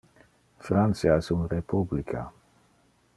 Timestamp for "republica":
1.47-2.25